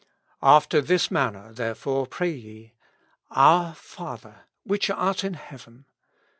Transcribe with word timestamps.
After 0.41 0.81
this 0.81 1.11
manner 1.11 1.53
therefore 1.53 2.07
pray 2.07 2.31
ye: 2.31 2.73
Our 3.29 3.75
Father 3.75 4.45
which 4.63 4.89
art 4.89 5.23
in 5.23 5.35
heaven. 5.35 5.85